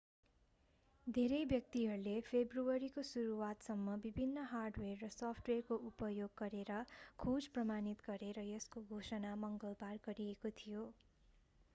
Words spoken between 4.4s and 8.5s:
hardware र सफ्टवेयरको उपयोग गरेर खोज प्रमाणित गरे र